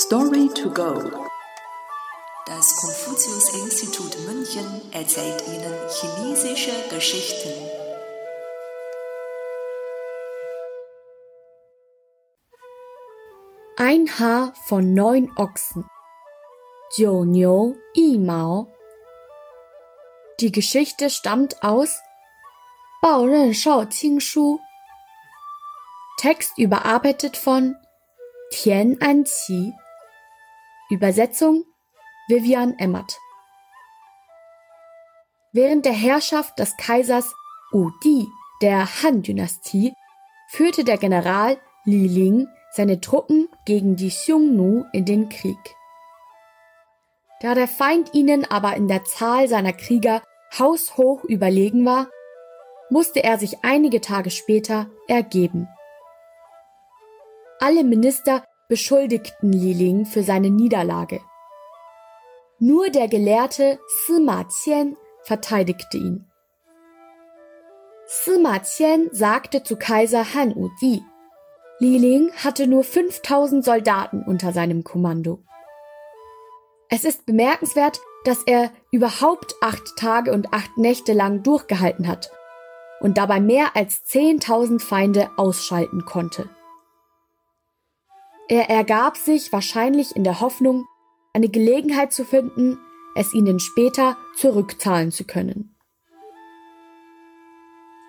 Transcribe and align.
Story 0.00 0.48
to 0.54 0.70
go. 0.70 0.94
Das 2.46 2.76
Konfuzius-Institut 2.76 4.16
München 4.28 4.80
erzählt 4.92 5.42
Ihnen 5.48 5.74
chinesische 5.90 6.70
Geschichten. 6.88 7.50
Ein 13.76 14.06
Haar 14.20 14.54
von 14.68 14.94
neun 14.94 15.32
Ochsen. 15.36 15.84
Jiu 16.96 17.24
Niu 17.24 17.74
Yi 17.94 18.18
Mao. 18.18 18.68
Die 20.38 20.52
Geschichte 20.52 21.10
stammt 21.10 21.64
aus 21.64 21.98
Bao 23.02 23.24
Ren 23.24 23.52
Shao 23.52 23.84
Qing 23.86 24.20
Shu. 24.20 24.60
Text 26.18 26.56
überarbeitet 26.56 27.36
von 27.36 27.74
Tian 28.52 28.96
Anqi. 29.00 29.74
Übersetzung 30.90 31.64
Vivian 32.28 32.78
Emmert. 32.78 33.18
Während 35.52 35.84
der 35.84 35.92
Herrschaft 35.92 36.58
des 36.58 36.76
Kaisers 36.78 37.34
Wu 37.72 37.90
Di 38.02 38.26
der 38.62 39.02
Han-Dynastie 39.02 39.92
führte 40.48 40.84
der 40.84 40.96
General 40.96 41.58
Li 41.84 42.08
Ling 42.08 42.48
seine 42.70 43.00
Truppen 43.02 43.50
gegen 43.66 43.96
die 43.96 44.08
Xiongnu 44.08 44.86
in 44.94 45.04
den 45.04 45.28
Krieg. 45.28 45.58
Da 47.42 47.54
der 47.54 47.68
Feind 47.68 48.14
ihnen 48.14 48.50
aber 48.50 48.74
in 48.76 48.88
der 48.88 49.04
Zahl 49.04 49.46
seiner 49.46 49.74
Krieger 49.74 50.22
haushoch 50.58 51.22
überlegen 51.24 51.84
war, 51.84 52.08
musste 52.88 53.22
er 53.22 53.36
sich 53.38 53.62
einige 53.62 54.00
Tage 54.00 54.30
später 54.30 54.86
ergeben. 55.06 55.68
Alle 57.60 57.84
Minister 57.84 58.44
beschuldigten 58.68 59.52
Li 59.52 59.72
Ling 59.72 60.06
für 60.06 60.22
seine 60.22 60.50
Niederlage. 60.50 61.20
Nur 62.58 62.90
der 62.90 63.08
Gelehrte 63.08 63.78
Sima 64.06 64.44
Qian 64.44 64.96
verteidigte 65.22 65.96
ihn. 65.96 66.26
Sima 68.06 68.58
Qian 68.58 69.08
sagte 69.12 69.62
zu 69.62 69.76
Kaiser 69.76 70.34
Han 70.34 70.54
Wudi, 70.54 71.02
Li 71.80 71.98
Ling 71.98 72.32
hatte 72.32 72.66
nur 72.66 72.84
5000 72.84 73.64
Soldaten 73.64 74.24
unter 74.26 74.52
seinem 74.52 74.82
Kommando. 74.82 75.44
Es 76.90 77.04
ist 77.04 77.26
bemerkenswert, 77.26 78.00
dass 78.24 78.42
er 78.44 78.72
überhaupt 78.90 79.54
acht 79.60 79.96
Tage 79.96 80.32
und 80.32 80.52
acht 80.52 80.76
Nächte 80.76 81.12
lang 81.12 81.42
durchgehalten 81.42 82.08
hat 82.08 82.30
und 83.00 83.18
dabei 83.18 83.40
mehr 83.40 83.76
als 83.76 84.04
10.000 84.06 84.80
Feinde 84.80 85.30
ausschalten 85.36 86.04
konnte. 86.04 86.48
Er 88.48 88.70
ergab 88.70 89.18
sich 89.18 89.52
wahrscheinlich 89.52 90.16
in 90.16 90.24
der 90.24 90.40
Hoffnung, 90.40 90.86
eine 91.34 91.50
Gelegenheit 91.50 92.12
zu 92.12 92.24
finden, 92.24 92.78
es 93.14 93.34
ihnen 93.34 93.60
später 93.60 94.16
zurückzahlen 94.36 95.12
zu 95.12 95.24
können. 95.24 95.76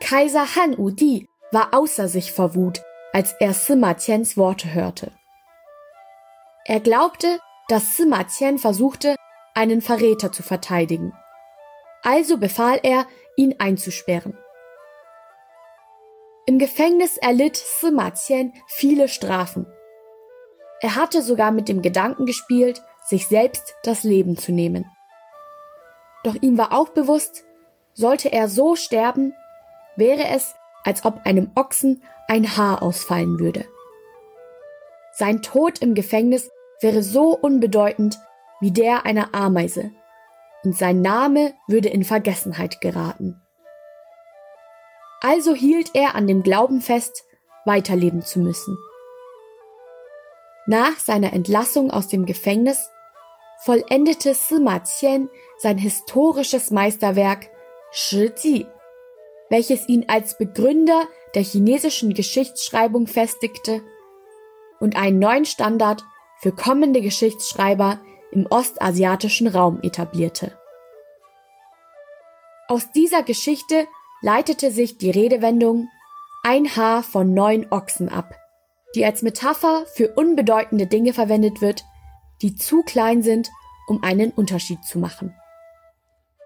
Kaiser 0.00 0.54
Han 0.54 0.78
Udi 0.78 1.28
war 1.50 1.74
außer 1.74 2.08
sich 2.08 2.32
vor 2.32 2.54
Wut, 2.54 2.80
als 3.12 3.34
er 3.40 3.52
Sima 3.52 3.94
Qians 3.94 4.36
Worte 4.36 4.72
hörte. 4.72 5.12
Er 6.64 6.80
glaubte, 6.80 7.40
dass 7.68 7.96
Sima 7.96 8.22
Qian 8.24 8.58
versuchte, 8.58 9.16
einen 9.54 9.82
Verräter 9.82 10.30
zu 10.30 10.42
verteidigen. 10.42 11.12
Also 12.02 12.38
befahl 12.38 12.78
er, 12.82 13.06
ihn 13.36 13.56
einzusperren. 13.58 14.38
Im 16.46 16.58
Gefängnis 16.58 17.16
erlitt 17.16 17.56
Sima 17.56 18.12
Qian 18.12 18.52
viele 18.66 19.08
Strafen. 19.08 19.66
Er 20.80 20.94
hatte 20.94 21.22
sogar 21.22 21.50
mit 21.50 21.68
dem 21.68 21.82
Gedanken 21.82 22.26
gespielt, 22.26 22.82
sich 23.04 23.26
selbst 23.26 23.74
das 23.82 24.04
Leben 24.04 24.36
zu 24.36 24.52
nehmen. 24.52 24.84
Doch 26.24 26.34
ihm 26.34 26.58
war 26.58 26.72
auch 26.72 26.90
bewusst, 26.90 27.44
sollte 27.94 28.32
er 28.32 28.48
so 28.48 28.76
sterben, 28.76 29.34
wäre 29.96 30.28
es, 30.28 30.54
als 30.84 31.04
ob 31.04 31.26
einem 31.26 31.50
Ochsen 31.54 32.02
ein 32.28 32.56
Haar 32.56 32.82
ausfallen 32.82 33.38
würde. 33.38 33.64
Sein 35.12 35.42
Tod 35.42 35.80
im 35.80 35.94
Gefängnis 35.94 36.50
wäre 36.80 37.02
so 37.02 37.36
unbedeutend 37.36 38.18
wie 38.60 38.70
der 38.70 39.04
einer 39.04 39.34
Ameise, 39.34 39.90
und 40.64 40.76
sein 40.76 41.00
Name 41.00 41.54
würde 41.66 41.88
in 41.88 42.04
Vergessenheit 42.04 42.80
geraten. 42.80 43.40
Also 45.20 45.54
hielt 45.54 45.90
er 45.94 46.14
an 46.14 46.26
dem 46.26 46.42
Glauben 46.42 46.80
fest, 46.80 47.24
weiterleben 47.64 48.22
zu 48.22 48.38
müssen. 48.38 48.76
Nach 50.70 50.98
seiner 50.98 51.32
Entlassung 51.32 51.90
aus 51.90 52.08
dem 52.08 52.26
Gefängnis 52.26 52.90
vollendete 53.64 54.34
Sima 54.34 54.80
Qian 54.80 55.30
sein 55.56 55.78
historisches 55.78 56.70
Meisterwerk 56.70 57.48
Shi 57.90 58.30
Ji, 58.42 58.66
welches 59.48 59.88
ihn 59.88 60.04
als 60.08 60.36
Begründer 60.36 61.08
der 61.34 61.42
chinesischen 61.42 62.12
Geschichtsschreibung 62.12 63.06
festigte 63.06 63.80
und 64.78 64.94
einen 64.94 65.18
neuen 65.18 65.46
Standard 65.46 66.04
für 66.38 66.52
kommende 66.52 67.00
Geschichtsschreiber 67.00 67.98
im 68.30 68.44
ostasiatischen 68.44 69.46
Raum 69.46 69.80
etablierte. 69.82 70.52
Aus 72.68 72.92
dieser 72.92 73.22
Geschichte 73.22 73.86
leitete 74.20 74.70
sich 74.70 74.98
die 74.98 75.10
Redewendung 75.10 75.88
ein 76.42 76.76
Haar 76.76 77.02
von 77.02 77.32
neun 77.32 77.66
Ochsen 77.70 78.10
ab, 78.10 78.34
die 78.98 79.04
als 79.04 79.22
Metapher 79.22 79.86
für 79.94 80.08
unbedeutende 80.14 80.88
Dinge 80.88 81.12
verwendet 81.12 81.60
wird, 81.60 81.84
die 82.42 82.56
zu 82.56 82.82
klein 82.82 83.22
sind, 83.22 83.48
um 83.86 84.02
einen 84.02 84.32
Unterschied 84.32 84.82
zu 84.84 84.98
machen. 84.98 85.37